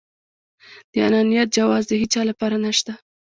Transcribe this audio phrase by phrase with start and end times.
[0.91, 2.93] د انانيت جواز د هيچا لپاره نشته.